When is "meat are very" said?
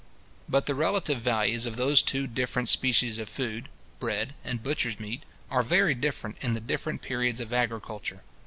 4.99-5.93